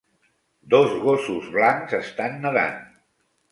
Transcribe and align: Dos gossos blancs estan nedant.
Dos 0.73 0.95
gossos 1.03 1.51
blancs 1.57 1.95
estan 2.01 2.43
nedant. 2.49 2.83